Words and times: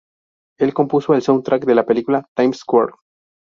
Él 0.57 0.73
compuso 0.73 1.13
el 1.13 1.21
soundtrack 1.21 1.63
de 1.63 1.75
la 1.75 1.85
película, 1.85 2.25
"Times 2.35 2.57
Square". 2.57 2.93